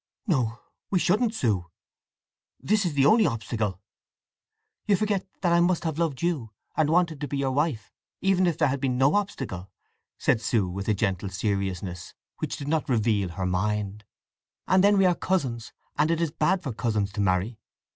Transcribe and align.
"No, 0.25 0.59
we 0.89 0.97
shouldn't, 0.97 1.35
Sue! 1.35 1.69
This 2.59 2.87
is 2.87 2.95
the 2.95 3.05
only 3.05 3.27
obstacle." 3.27 3.79
"You 4.87 4.95
forget 4.95 5.27
that 5.41 5.53
I 5.53 5.59
must 5.59 5.83
have 5.83 5.99
loved 5.99 6.23
you, 6.23 6.49
and 6.75 6.89
wanted 6.89 7.21
to 7.21 7.27
be 7.27 7.37
your 7.37 7.51
wife, 7.51 7.93
even 8.19 8.47
if 8.47 8.57
there 8.57 8.69
had 8.69 8.81
been 8.81 8.97
no 8.97 9.13
obstacle," 9.13 9.69
said 10.17 10.41
Sue, 10.41 10.67
with 10.67 10.87
a 10.87 10.95
gentle 10.95 11.29
seriousness 11.29 12.15
which 12.39 12.57
did 12.57 12.67
not 12.67 12.89
reveal 12.89 13.29
her 13.29 13.45
mind. 13.45 14.03
"And 14.67 14.83
then 14.83 14.97
we 14.97 15.05
are 15.05 15.13
cousins, 15.13 15.71
and 15.99 16.09
it 16.09 16.19
is 16.19 16.31
bad 16.31 16.63
for 16.63 16.73
cousins 16.73 17.11
to 17.11 17.21
marry. 17.21 17.59